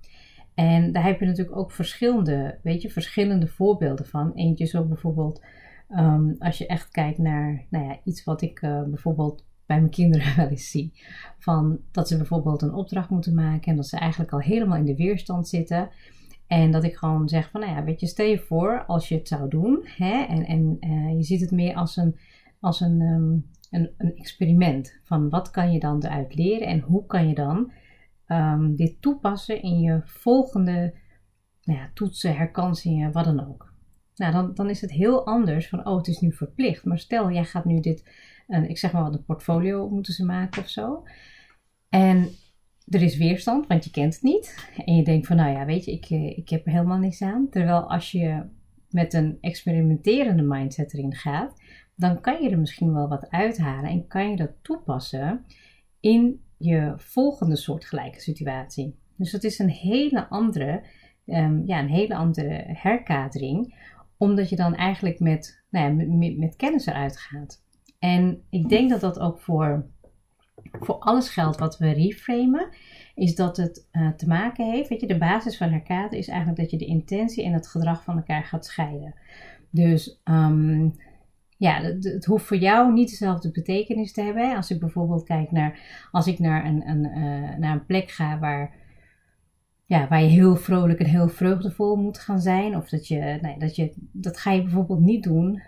En 0.54 0.92
daar 0.92 1.04
heb 1.04 1.20
je 1.20 1.26
natuurlijk 1.26 1.56
ook 1.56 1.72
verschillende, 1.72 2.58
weet 2.62 2.82
je, 2.82 2.90
verschillende 2.90 3.46
voorbeelden 3.46 4.06
van. 4.06 4.32
Eentje 4.34 4.64
is 4.64 4.76
ook 4.76 4.88
bijvoorbeeld 4.88 5.44
um, 5.90 6.36
als 6.38 6.58
je 6.58 6.66
echt 6.66 6.90
kijkt 6.90 7.18
naar 7.18 7.66
nou 7.70 7.84
ja, 7.84 7.98
iets 8.04 8.24
wat 8.24 8.42
ik 8.42 8.62
uh, 8.62 8.82
bijvoorbeeld 8.82 9.44
bij 9.66 9.78
mijn 9.78 9.90
kinderen 9.90 10.36
wel 10.36 10.48
eens 10.48 10.70
zie. 10.70 10.92
Van 11.38 11.78
dat 11.90 12.08
ze 12.08 12.16
bijvoorbeeld 12.16 12.62
een 12.62 12.74
opdracht 12.74 13.10
moeten 13.10 13.34
maken 13.34 13.70
en 13.70 13.76
dat 13.76 13.86
ze 13.86 13.98
eigenlijk 13.98 14.32
al 14.32 14.40
helemaal 14.40 14.78
in 14.78 14.84
de 14.84 14.96
weerstand 14.96 15.48
zitten. 15.48 15.90
En 16.46 16.70
dat 16.70 16.84
ik 16.84 16.96
gewoon 16.96 17.28
zeg 17.28 17.50
van, 17.50 17.60
nou 17.60 17.72
ja, 17.72 17.84
weet 17.84 18.00
je, 18.00 18.06
stel 18.06 18.26
je 18.26 18.38
voor 18.38 18.84
als 18.86 19.08
je 19.08 19.14
het 19.14 19.28
zou 19.28 19.48
doen. 19.48 19.80
Hè, 19.96 20.22
en 20.22 20.46
en 20.46 20.76
uh, 20.80 21.16
je 21.16 21.22
ziet 21.22 21.40
het 21.40 21.50
meer 21.50 21.74
als 21.74 21.96
een, 21.96 22.18
als 22.60 22.80
een, 22.80 23.00
um, 23.00 23.46
een, 23.70 23.90
een 23.98 24.16
experiment. 24.16 25.00
Van 25.02 25.28
wat 25.28 25.50
kan 25.50 25.72
je 25.72 25.78
dan 25.78 26.04
eruit 26.04 26.34
leren 26.34 26.66
en 26.66 26.80
hoe 26.80 27.06
kan 27.06 27.28
je 27.28 27.34
dan 27.34 27.72
um, 28.28 28.76
dit 28.76 29.02
toepassen 29.02 29.62
in 29.62 29.80
je 29.80 30.00
volgende 30.04 30.94
nou 31.62 31.78
ja, 31.78 31.90
toetsen, 31.94 32.36
herkansingen, 32.36 33.12
wat 33.12 33.24
dan 33.24 33.48
ook. 33.48 33.72
Nou, 34.14 34.32
dan, 34.32 34.54
dan 34.54 34.70
is 34.70 34.80
het 34.80 34.90
heel 34.90 35.26
anders 35.26 35.68
van, 35.68 35.86
oh, 35.86 35.96
het 35.96 36.08
is 36.08 36.20
nu 36.20 36.32
verplicht. 36.32 36.84
Maar 36.84 36.98
stel, 36.98 37.30
jij 37.30 37.44
gaat 37.44 37.64
nu 37.64 37.80
dit, 37.80 38.10
ik 38.68 38.78
zeg 38.78 38.92
maar 38.92 39.02
wat, 39.02 39.14
een 39.14 39.24
portfolio 39.24 39.88
moeten 39.90 40.12
ze 40.12 40.24
maken 40.24 40.62
of 40.62 40.68
zo. 40.68 41.02
En 41.88 42.28
er 42.84 43.02
is 43.02 43.16
weerstand, 43.16 43.66
want 43.66 43.84
je 43.84 43.90
kent 43.90 44.14
het 44.14 44.22
niet. 44.22 44.68
En 44.84 44.96
je 44.96 45.04
denkt 45.04 45.26
van, 45.26 45.36
nou 45.36 45.52
ja, 45.52 45.64
weet 45.64 45.84
je, 45.84 45.92
ik, 45.92 46.04
eh, 46.04 46.38
ik 46.38 46.48
heb 46.48 46.66
er 46.66 46.72
helemaal 46.72 46.98
niks 46.98 47.22
aan. 47.22 47.48
Terwijl 47.50 47.90
als 47.90 48.10
je 48.10 48.42
met 48.88 49.12
een 49.12 49.38
experimenterende 49.40 50.42
mindset 50.42 50.94
erin 50.94 51.14
gaat, 51.14 51.62
dan 51.96 52.20
kan 52.20 52.42
je 52.42 52.50
er 52.50 52.58
misschien 52.58 52.92
wel 52.92 53.08
wat 53.08 53.30
uithalen 53.30 53.90
en 53.90 54.06
kan 54.06 54.30
je 54.30 54.36
dat 54.36 54.52
toepassen 54.62 55.44
in 56.00 56.42
je 56.64 56.92
volgende 56.96 57.56
soortgelijke 57.56 58.20
situatie. 58.20 58.98
Dus 59.16 59.30
dat 59.30 59.44
is 59.44 59.58
een 59.58 59.70
hele 59.70 60.28
andere, 60.28 60.82
um, 61.26 61.62
ja, 61.66 61.78
een 61.78 61.88
hele 61.88 62.14
andere 62.14 62.64
herkadering, 62.66 63.74
omdat 64.16 64.48
je 64.48 64.56
dan 64.56 64.74
eigenlijk 64.74 65.20
met, 65.20 65.64
nou 65.70 65.86
ja, 65.86 66.06
met, 66.06 66.38
met 66.38 66.56
kennis 66.56 66.86
eruit 66.86 67.18
gaat. 67.18 67.62
En 67.98 68.42
ik 68.50 68.68
denk 68.68 68.90
dat 68.90 69.00
dat 69.00 69.18
ook 69.18 69.40
voor, 69.40 69.86
voor 70.72 70.94
alles 70.94 71.28
geldt 71.28 71.58
wat 71.58 71.78
we 71.78 71.92
reframen, 71.92 72.68
is 73.14 73.34
dat 73.34 73.56
het 73.56 73.88
uh, 73.92 74.10
te 74.10 74.26
maken 74.26 74.70
heeft, 74.70 74.88
weet 74.88 75.00
je, 75.00 75.06
de 75.06 75.18
basis 75.18 75.56
van 75.56 75.70
herkaderen 75.70 76.18
is 76.18 76.28
eigenlijk 76.28 76.58
dat 76.58 76.70
je 76.70 76.76
de 76.76 76.86
intentie 76.86 77.44
en 77.44 77.52
het 77.52 77.68
gedrag 77.68 78.04
van 78.04 78.16
elkaar 78.16 78.44
gaat 78.44 78.66
scheiden. 78.66 79.14
Dus 79.70 80.20
um, 80.24 80.94
ja, 81.64 81.82
het, 81.82 82.24
hoeft 82.24 82.44
voor 82.44 82.56
jou 82.56 82.92
niet 82.92 83.08
dezelfde 83.08 83.50
betekenis 83.50 84.12
te 84.12 84.22
hebben. 84.22 84.56
Als 84.56 84.70
ik 84.70 84.80
bijvoorbeeld 84.80 85.24
kijk 85.24 85.50
naar, 85.50 85.80
als 86.10 86.26
ik 86.26 86.38
naar 86.38 86.66
een, 86.66 86.88
een, 86.88 87.04
uh, 87.04 87.56
naar 87.58 87.72
een 87.72 87.86
plek 87.86 88.10
ga 88.10 88.38
waar, 88.38 88.74
ja, 89.84 90.08
waar 90.08 90.22
je 90.22 90.28
heel 90.28 90.56
vrolijk 90.56 90.98
en 90.98 91.06
heel 91.06 91.28
vreugdevol 91.28 91.96
moet 91.96 92.18
gaan 92.18 92.40
zijn. 92.40 92.76
Of 92.76 92.88
dat 92.88 93.08
je, 93.08 93.54
dat 93.58 93.76
je, 93.76 93.92
dat 94.12 94.38
ga 94.38 94.52
je 94.52 94.62
bijvoorbeeld 94.62 95.00
niet 95.00 95.22
doen 95.22 95.62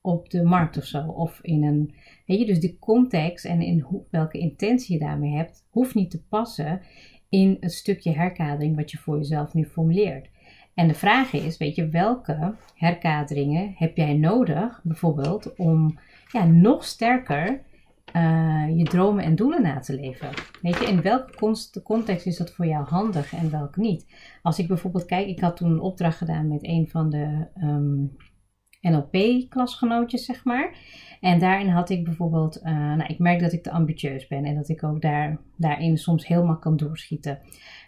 op 0.00 0.30
de 0.30 0.42
markt 0.42 0.76
of 0.76 0.84
zo. 0.84 1.06
Of 1.06 1.38
in 1.42 1.64
een, 1.64 1.94
weet 2.26 2.38
je, 2.38 2.46
dus 2.46 2.60
de 2.60 2.78
context 2.78 3.44
en 3.44 3.60
in 3.60 4.06
welke 4.10 4.38
intentie 4.38 4.98
je 4.98 5.04
daarmee 5.04 5.36
hebt, 5.36 5.66
hoeft 5.70 5.94
niet 5.94 6.10
te 6.10 6.26
passen 6.26 6.80
in 7.28 7.56
het 7.60 7.72
stukje 7.72 8.12
herkadering 8.12 8.76
wat 8.76 8.90
je 8.90 8.98
voor 8.98 9.16
jezelf 9.16 9.54
nu 9.54 9.64
formuleert. 9.64 10.28
En 10.76 10.88
de 10.88 10.94
vraag 10.94 11.32
is, 11.32 11.56
weet 11.56 11.74
je, 11.74 11.88
welke 11.88 12.54
herkaderingen 12.74 13.74
heb 13.76 13.96
jij 13.96 14.14
nodig, 14.14 14.80
bijvoorbeeld, 14.82 15.54
om 15.56 15.98
ja, 16.32 16.44
nog 16.44 16.84
sterker 16.84 17.60
uh, 18.16 18.64
je 18.76 18.84
dromen 18.84 19.24
en 19.24 19.34
doelen 19.34 19.62
na 19.62 19.78
te 19.78 19.94
leven? 19.94 20.28
Weet 20.62 20.78
je, 20.78 20.86
in 20.86 21.02
welke 21.02 21.82
context 21.82 22.26
is 22.26 22.36
dat 22.36 22.50
voor 22.50 22.66
jou 22.66 22.86
handig 22.86 23.34
en 23.34 23.50
welke 23.50 23.80
niet? 23.80 24.06
Als 24.42 24.58
ik 24.58 24.68
bijvoorbeeld 24.68 25.04
kijk, 25.04 25.26
ik 25.26 25.40
had 25.40 25.56
toen 25.56 25.70
een 25.70 25.80
opdracht 25.80 26.18
gedaan 26.18 26.48
met 26.48 26.64
een 26.64 26.88
van 26.88 27.10
de 27.10 27.46
um, 27.62 28.16
NLP-klasgenootjes, 28.80 30.24
zeg 30.24 30.44
maar. 30.44 30.74
En 31.20 31.38
daarin 31.38 31.68
had 31.68 31.90
ik 31.90 32.04
bijvoorbeeld, 32.04 32.60
uh, 32.62 32.72
nou, 32.72 33.04
ik 33.04 33.18
merk 33.18 33.40
dat 33.40 33.52
ik 33.52 33.62
te 33.62 33.70
ambitieus 33.70 34.26
ben 34.26 34.44
en 34.44 34.54
dat 34.54 34.68
ik 34.68 34.84
ook 34.84 35.00
daar, 35.02 35.38
daarin 35.56 35.98
soms 35.98 36.26
helemaal 36.26 36.58
kan 36.58 36.76
doorschieten. 36.76 37.38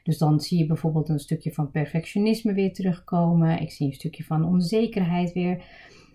Dus 0.08 0.18
dan 0.18 0.40
zie 0.40 0.58
je 0.58 0.66
bijvoorbeeld 0.66 1.08
een 1.08 1.18
stukje 1.18 1.52
van 1.52 1.70
perfectionisme 1.70 2.52
weer 2.52 2.72
terugkomen. 2.72 3.60
Ik 3.60 3.70
zie 3.70 3.86
een 3.86 3.92
stukje 3.92 4.24
van 4.24 4.44
onzekerheid 4.44 5.32
weer. 5.32 5.64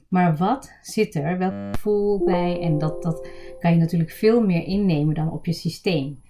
Maar 0.08 0.38
wat 0.38 0.78
zit 0.82 1.16
er, 1.16 1.38
welk 1.38 1.76
gevoel 1.76 2.24
bij? 2.24 2.62
En 2.62 2.78
dat, 2.78 3.04
dat 3.04 3.28
kan 3.60 3.72
je 3.72 3.78
natuurlijk 3.78 4.12
veel 4.12 4.46
meer 4.46 4.64
innemen 4.64 5.16
dan 5.16 5.32
op 5.32 5.46
je 5.46 5.54
systeem. 5.54 6.22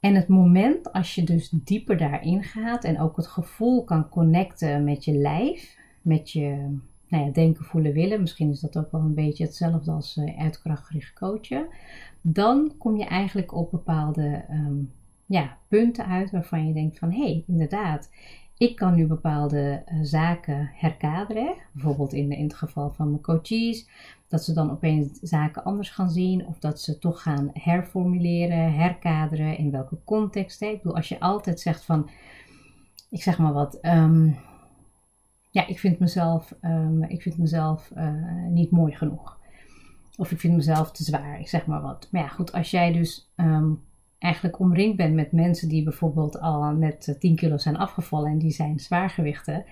En 0.00 0.14
het 0.14 0.28
moment 0.28 0.92
als 0.92 1.14
je 1.14 1.24
dus 1.24 1.50
dieper 1.50 1.96
daarin 1.96 2.42
gaat 2.42 2.84
en 2.84 3.00
ook 3.00 3.16
het 3.16 3.26
gevoel 3.26 3.84
kan 3.84 4.08
connecten 4.08 4.84
met 4.84 5.04
je 5.04 5.12
lijf, 5.12 5.76
met 6.02 6.30
je 6.30 6.78
nou 7.08 7.24
ja, 7.24 7.30
denken, 7.30 7.64
voelen, 7.64 7.92
willen, 7.92 8.20
misschien 8.20 8.50
is 8.50 8.60
dat 8.60 8.78
ook 8.78 8.90
wel 8.90 9.00
een 9.00 9.14
beetje 9.14 9.44
hetzelfde 9.44 9.90
als 9.90 10.16
uh, 10.16 10.40
uitkrachtgericht 10.40 11.12
coachen, 11.12 11.66
dan 12.20 12.74
kom 12.78 12.96
je 12.96 13.04
eigenlijk 13.04 13.54
op 13.54 13.70
bepaalde 13.70 14.44
ehm, 14.48 14.82
ja, 15.26 15.56
punten 15.68 16.06
uit 16.06 16.30
waarvan 16.30 16.66
je 16.66 16.72
denkt 16.72 16.98
van 16.98 17.10
hé, 17.10 17.22
hey, 17.22 17.44
inderdaad, 17.46 18.10
ik 18.56 18.76
kan 18.76 18.94
nu 18.94 19.06
bepaalde 19.06 19.82
uh, 19.92 19.98
zaken 20.02 20.70
herkaderen. 20.74 21.54
Bijvoorbeeld 21.72 22.12
in, 22.12 22.32
het 22.32 22.54
geval 22.54 22.90
van 22.90 23.10
mijn 23.10 23.22
coaches, 23.22 23.88
dat 24.28 24.44
ze 24.44 24.52
dan 24.52 24.70
opeens 24.70 25.18
zaken 25.20 25.64
anders 25.64 25.90
gaan 25.90 26.10
zien 26.10 26.46
of 26.46 26.58
dat 26.58 26.80
ze 26.80 26.98
toch 26.98 27.22
gaan 27.22 27.50
herformuleren, 27.52 28.74
herkaderen, 28.74 29.58
in 29.58 29.70
welke 29.70 29.98
context. 30.04 30.60
Hè? 30.60 30.66
Ik 30.66 30.76
bedoel, 30.82 30.96
als 30.96 31.08
je 31.08 31.20
altijd 31.20 31.60
zegt 31.60 31.84
van, 31.84 32.10
ik 33.10 33.22
zeg 33.22 33.38
maar 33.38 33.52
wat, 33.52 33.78
um, 33.82 34.36
ja, 35.50 35.66
ik 35.66 35.78
vind 35.78 35.98
mezelf, 35.98 36.54
um, 36.62 37.02
ik 37.02 37.22
vind 37.22 37.38
mezelf 37.38 37.90
uh, 37.96 38.46
niet 38.48 38.70
mooi 38.70 38.94
genoeg. 38.94 39.38
Of 40.16 40.30
ik 40.30 40.40
vind 40.40 40.56
mezelf 40.56 40.92
te 40.92 41.04
zwaar, 41.04 41.40
ik 41.40 41.48
zeg 41.48 41.66
maar 41.66 41.82
wat. 41.82 42.08
Maar 42.10 42.22
ja, 42.22 42.28
goed, 42.28 42.52
als 42.52 42.70
jij 42.70 42.92
dus 42.92 43.32
um, 43.36 43.82
eigenlijk 44.26 44.60
omringd 44.60 44.96
bent 44.96 45.14
met 45.14 45.32
mensen 45.32 45.68
die 45.68 45.82
bijvoorbeeld 45.82 46.40
al 46.40 46.64
net 46.72 47.16
10 47.18 47.36
kilo 47.36 47.56
zijn 47.56 47.76
afgevallen 47.76 48.30
en 48.30 48.38
die 48.38 48.50
zijn 48.50 48.78
zwaargewichten, 48.78 49.64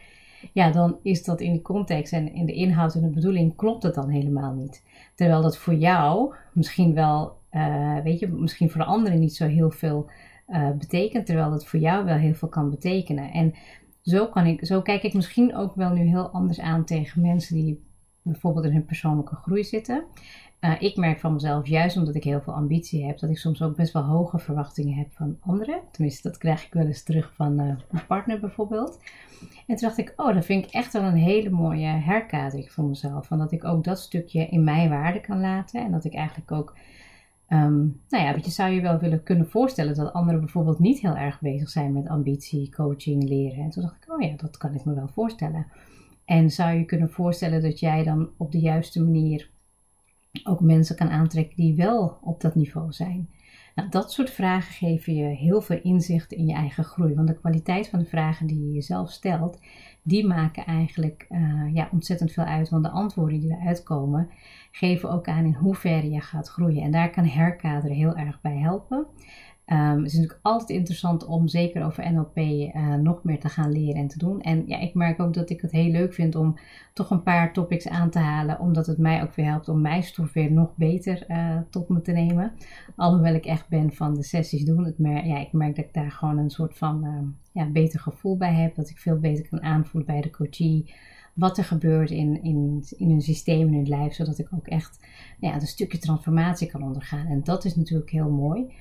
ja, 0.52 0.70
dan 0.70 0.96
is 1.02 1.24
dat 1.24 1.40
in 1.40 1.52
de 1.52 1.62
context 1.62 2.12
en 2.12 2.32
in 2.34 2.46
de 2.46 2.52
inhoud 2.52 2.94
en 2.94 3.00
de 3.00 3.08
bedoeling 3.08 3.56
klopt 3.56 3.82
het 3.82 3.94
dan 3.94 4.08
helemaal 4.08 4.54
niet. 4.54 4.82
Terwijl 5.14 5.42
dat 5.42 5.56
voor 5.56 5.74
jou 5.74 6.34
misschien 6.52 6.94
wel, 6.94 7.38
uh, 7.52 7.98
weet 7.98 8.18
je, 8.18 8.28
misschien 8.28 8.70
voor 8.70 8.80
de 8.80 8.86
anderen 8.86 9.20
niet 9.20 9.36
zo 9.36 9.46
heel 9.46 9.70
veel 9.70 10.10
uh, 10.48 10.70
betekent, 10.70 11.26
terwijl 11.26 11.50
dat 11.50 11.66
voor 11.66 11.80
jou 11.80 12.04
wel 12.04 12.16
heel 12.16 12.34
veel 12.34 12.48
kan 12.48 12.70
betekenen. 12.70 13.30
En 13.32 13.54
zo, 14.02 14.26
kan 14.26 14.46
ik, 14.46 14.66
zo 14.66 14.82
kijk 14.82 15.02
ik 15.02 15.14
misschien 15.14 15.56
ook 15.56 15.74
wel 15.74 15.90
nu 15.90 16.02
heel 16.02 16.28
anders 16.28 16.60
aan 16.60 16.84
tegen 16.84 17.22
mensen 17.22 17.54
die 17.54 17.82
bijvoorbeeld 18.22 18.64
in 18.64 18.72
hun 18.72 18.84
persoonlijke 18.84 19.34
groei 19.34 19.64
zitten. 19.64 20.04
Uh, 20.64 20.74
ik 20.78 20.96
merk 20.96 21.20
van 21.20 21.32
mezelf, 21.32 21.66
juist 21.66 21.96
omdat 21.96 22.14
ik 22.14 22.24
heel 22.24 22.40
veel 22.40 22.52
ambitie 22.52 23.06
heb, 23.06 23.18
dat 23.18 23.30
ik 23.30 23.38
soms 23.38 23.62
ook 23.62 23.76
best 23.76 23.92
wel 23.92 24.02
hoge 24.02 24.38
verwachtingen 24.38 24.98
heb 24.98 25.12
van 25.12 25.36
anderen. 25.40 25.80
Tenminste, 25.90 26.28
dat 26.28 26.38
krijg 26.38 26.66
ik 26.66 26.72
wel 26.72 26.86
eens 26.86 27.02
terug 27.02 27.32
van 27.34 27.52
uh, 27.60 27.76
mijn 27.90 28.06
partner 28.06 28.40
bijvoorbeeld. 28.40 29.00
En 29.40 29.76
toen 29.76 29.88
dacht 29.88 29.98
ik, 29.98 30.12
oh, 30.16 30.34
dat 30.34 30.44
vind 30.44 30.64
ik 30.64 30.70
echt 30.70 30.92
wel 30.92 31.02
een 31.02 31.16
hele 31.16 31.50
mooie 31.50 31.86
herkadering 31.86 32.72
voor 32.72 32.84
mezelf. 32.84 33.26
Van 33.26 33.38
dat 33.38 33.52
ik 33.52 33.64
ook 33.64 33.84
dat 33.84 33.98
stukje 33.98 34.46
in 34.46 34.64
mijn 34.64 34.88
waarde 34.88 35.20
kan 35.20 35.40
laten. 35.40 35.84
En 35.84 35.92
dat 35.92 36.04
ik 36.04 36.14
eigenlijk 36.14 36.52
ook, 36.52 36.76
um, 37.48 38.00
nou 38.08 38.24
ja, 38.24 38.34
je 38.42 38.50
zou 38.50 38.72
je 38.72 38.80
wel 38.80 38.98
willen 38.98 39.22
kunnen 39.22 39.48
voorstellen 39.48 39.94
dat 39.94 40.12
anderen 40.12 40.40
bijvoorbeeld 40.40 40.78
niet 40.78 41.00
heel 41.00 41.16
erg 41.16 41.40
bezig 41.40 41.68
zijn 41.68 41.92
met 41.92 42.08
ambitie, 42.08 42.74
coaching, 42.74 43.28
leren. 43.28 43.64
En 43.64 43.70
toen 43.70 43.82
dacht 43.82 43.96
ik, 44.04 44.12
oh 44.12 44.20
ja, 44.20 44.36
dat 44.36 44.56
kan 44.56 44.74
ik 44.74 44.84
me 44.84 44.94
wel 44.94 45.08
voorstellen. 45.08 45.66
En 46.24 46.50
zou 46.50 46.78
je 46.78 46.84
kunnen 46.84 47.10
voorstellen 47.10 47.62
dat 47.62 47.80
jij 47.80 48.02
dan 48.02 48.28
op 48.36 48.52
de 48.52 48.60
juiste 48.60 49.02
manier 49.02 49.52
ook 50.44 50.60
mensen 50.60 50.96
kan 50.96 51.10
aantrekken 51.10 51.56
die 51.56 51.74
wel 51.74 52.18
op 52.20 52.40
dat 52.40 52.54
niveau 52.54 52.92
zijn. 52.92 53.28
Nou, 53.74 53.88
dat 53.88 54.12
soort 54.12 54.30
vragen 54.30 54.72
geven 54.72 55.14
je 55.14 55.24
heel 55.24 55.60
veel 55.60 55.80
inzicht 55.82 56.32
in 56.32 56.46
je 56.46 56.54
eigen 56.54 56.84
groei. 56.84 57.14
Want 57.14 57.28
de 57.28 57.38
kwaliteit 57.38 57.88
van 57.88 57.98
de 57.98 58.04
vragen 58.04 58.46
die 58.46 58.66
je 58.66 58.72
jezelf 58.72 59.10
stelt, 59.10 59.60
die 60.02 60.26
maken 60.26 60.66
eigenlijk 60.66 61.26
uh, 61.30 61.74
ja, 61.74 61.88
ontzettend 61.92 62.32
veel 62.32 62.44
uit. 62.44 62.68
Want 62.68 62.84
de 62.84 62.90
antwoorden 62.90 63.40
die 63.40 63.56
eruit 63.60 63.82
komen, 63.82 64.28
geven 64.70 65.10
ook 65.10 65.28
aan 65.28 65.44
in 65.44 65.54
hoeverre 65.54 66.10
je 66.10 66.20
gaat 66.20 66.48
groeien. 66.48 66.82
En 66.82 66.90
daar 66.90 67.10
kan 67.10 67.24
herkaderen 67.24 67.96
heel 67.96 68.16
erg 68.16 68.40
bij 68.40 68.56
helpen. 68.56 69.06
Um, 69.66 69.78
het 69.78 70.06
is 70.06 70.12
natuurlijk 70.12 70.38
altijd 70.42 70.68
interessant 70.68 71.26
om 71.26 71.48
zeker 71.48 71.84
over 71.84 72.12
NLP 72.12 72.36
uh, 72.36 72.94
nog 72.94 73.24
meer 73.24 73.40
te 73.40 73.48
gaan 73.48 73.72
leren 73.72 73.94
en 73.94 74.08
te 74.08 74.18
doen. 74.18 74.40
En 74.40 74.62
ja, 74.66 74.78
ik 74.78 74.94
merk 74.94 75.20
ook 75.20 75.34
dat 75.34 75.50
ik 75.50 75.60
het 75.60 75.70
heel 75.70 75.90
leuk 75.90 76.14
vind 76.14 76.34
om 76.34 76.58
toch 76.92 77.10
een 77.10 77.22
paar 77.22 77.52
topics 77.52 77.88
aan 77.88 78.10
te 78.10 78.18
halen, 78.18 78.58
omdat 78.58 78.86
het 78.86 78.98
mij 78.98 79.22
ook 79.22 79.34
weer 79.34 79.46
helpt 79.46 79.68
om 79.68 79.80
mijn 79.80 80.02
stof 80.02 80.32
weer 80.32 80.52
nog 80.52 80.76
beter 80.76 81.24
uh, 81.28 81.58
tot 81.70 81.88
me 81.88 82.00
te 82.00 82.12
nemen. 82.12 82.52
Alhoewel 82.96 83.34
ik 83.34 83.44
echt 83.44 83.68
ben 83.68 83.92
van 83.92 84.14
de 84.14 84.22
sessies 84.22 84.64
doen. 84.64 84.84
Het 84.84 84.94
ja, 84.98 85.38
ik 85.38 85.52
merk 85.52 85.76
dat 85.76 85.84
ik 85.84 85.94
daar 85.94 86.10
gewoon 86.10 86.38
een 86.38 86.50
soort 86.50 86.76
van 86.76 87.04
uh, 87.04 87.18
ja, 87.52 87.70
beter 87.70 88.00
gevoel 88.00 88.36
bij 88.36 88.54
heb. 88.54 88.74
Dat 88.74 88.90
ik 88.90 88.98
veel 88.98 89.18
beter 89.18 89.48
kan 89.48 89.62
aanvoelen 89.62 90.12
bij 90.12 90.20
de 90.20 90.30
coachie 90.30 90.94
wat 91.34 91.58
er 91.58 91.64
gebeurt 91.64 92.10
in, 92.10 92.42
in, 92.42 92.84
in 92.96 93.08
hun 93.08 93.22
systeem, 93.22 93.68
in 93.68 93.74
hun 93.74 93.88
lijf, 93.88 94.14
zodat 94.14 94.38
ik 94.38 94.48
ook 94.54 94.66
echt 94.66 95.00
ja, 95.38 95.54
een 95.54 95.66
stukje 95.66 95.98
transformatie 95.98 96.70
kan 96.70 96.82
ondergaan. 96.82 97.26
En 97.26 97.40
dat 97.44 97.64
is 97.64 97.76
natuurlijk 97.76 98.10
heel 98.10 98.30
mooi. 98.30 98.72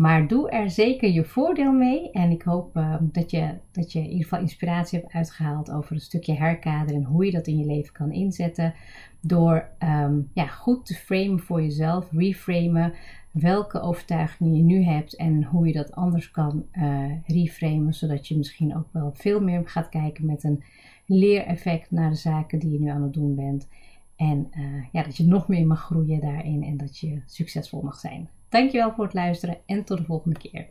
Maar 0.00 0.26
doe 0.26 0.50
er 0.50 0.70
zeker 0.70 1.10
je 1.10 1.24
voordeel 1.24 1.72
mee. 1.72 2.10
En 2.10 2.30
ik 2.30 2.42
hoop 2.42 2.76
uh, 2.76 2.94
dat, 3.00 3.30
je, 3.30 3.54
dat 3.72 3.92
je 3.92 3.98
in 3.98 4.04
ieder 4.04 4.22
geval 4.22 4.40
inspiratie 4.40 4.98
hebt 4.98 5.12
uitgehaald 5.12 5.70
over 5.70 5.92
een 5.92 6.00
stukje 6.00 6.34
herkaderen 6.34 7.00
en 7.00 7.06
hoe 7.06 7.24
je 7.24 7.30
dat 7.30 7.46
in 7.46 7.58
je 7.58 7.66
leven 7.66 7.92
kan 7.92 8.12
inzetten. 8.12 8.74
Door 9.20 9.68
um, 9.82 10.30
ja, 10.34 10.46
goed 10.46 10.86
te 10.86 10.94
framen 10.94 11.40
voor 11.40 11.62
jezelf, 11.62 12.08
reframen 12.12 12.92
welke 13.30 13.80
overtuigingen 13.80 14.56
je 14.56 14.62
nu 14.62 14.82
hebt 14.82 15.16
en 15.16 15.44
hoe 15.44 15.66
je 15.66 15.72
dat 15.72 15.92
anders 15.92 16.30
kan 16.30 16.64
uh, 16.72 17.04
reframen. 17.26 17.94
Zodat 17.94 18.28
je 18.28 18.36
misschien 18.36 18.76
ook 18.76 18.88
wel 18.92 19.10
veel 19.14 19.40
meer 19.40 19.68
gaat 19.68 19.88
kijken 19.88 20.26
met 20.26 20.44
een 20.44 20.62
leereffect 21.06 21.90
naar 21.90 22.10
de 22.10 22.16
zaken 22.16 22.58
die 22.58 22.70
je 22.70 22.80
nu 22.80 22.88
aan 22.88 23.02
het 23.02 23.12
doen 23.12 23.34
bent. 23.34 23.68
En 24.16 24.50
uh, 24.58 24.84
ja, 24.92 25.02
dat 25.02 25.16
je 25.16 25.24
nog 25.24 25.48
meer 25.48 25.66
mag 25.66 25.80
groeien 25.80 26.20
daarin 26.20 26.62
en 26.62 26.76
dat 26.76 26.98
je 26.98 27.20
succesvol 27.26 27.82
mag 27.82 27.98
zijn. 27.98 28.28
Dankjewel 28.50 28.92
voor 28.92 29.04
het 29.04 29.14
luisteren 29.14 29.58
en 29.66 29.84
tot 29.84 29.98
de 29.98 30.04
volgende 30.04 30.38
keer. 30.38 30.66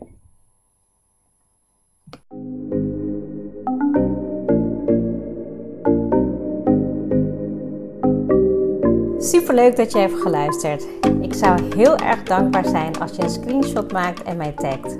Super 9.18 9.54
leuk 9.54 9.76
dat 9.76 9.92
je 9.92 9.98
hebt 9.98 10.20
geluisterd. 10.20 10.86
Ik 11.20 11.34
zou 11.34 11.74
heel 11.76 11.96
erg 11.96 12.22
dankbaar 12.22 12.64
zijn 12.64 12.98
als 12.98 13.16
je 13.16 13.22
een 13.22 13.30
screenshot 13.30 13.92
maakt 13.92 14.22
en 14.22 14.36
mij 14.36 14.52
tagt. 14.52 14.96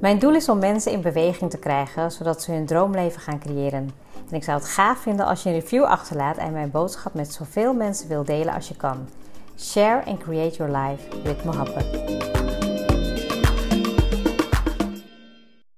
Mijn 0.00 0.18
doel 0.18 0.34
is 0.34 0.48
om 0.48 0.58
mensen 0.58 0.92
in 0.92 1.00
beweging 1.00 1.50
te 1.50 1.58
krijgen, 1.58 2.10
zodat 2.10 2.42
ze 2.42 2.52
hun 2.52 2.66
droomleven 2.66 3.20
gaan 3.20 3.40
creëren. 3.40 3.90
En 4.30 4.36
ik 4.36 4.44
zou 4.44 4.58
het 4.58 4.68
gaaf 4.68 4.98
vinden 4.98 5.26
als 5.26 5.42
je 5.42 5.48
een 5.48 5.60
review 5.60 5.84
achterlaat 5.84 6.36
en 6.36 6.52
mijn 6.52 6.70
boodschap 6.70 7.14
met 7.14 7.32
zoveel 7.32 7.74
mensen 7.74 8.08
wil 8.08 8.24
delen 8.24 8.54
als 8.54 8.68
je 8.68 8.76
kan. 8.76 9.08
Share 9.60 10.00
and 10.06 10.18
create 10.18 10.58
your 10.58 10.68
life 10.68 11.06
with 11.22 11.38
Mohabbat. 11.42 12.39